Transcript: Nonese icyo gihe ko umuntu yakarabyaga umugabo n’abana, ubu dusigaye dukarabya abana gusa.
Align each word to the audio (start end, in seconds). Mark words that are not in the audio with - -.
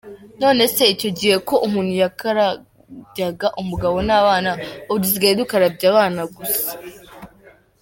Nonese 0.39 0.83
icyo 0.93 1.09
gihe 1.17 1.35
ko 1.47 1.55
umuntu 1.67 1.93
yakarabyaga 2.03 3.47
umugabo 3.61 3.97
n’abana, 4.07 4.51
ubu 4.89 4.97
dusigaye 5.03 5.33
dukarabya 5.41 5.85
abana 5.91 6.21
gusa. 6.35 6.69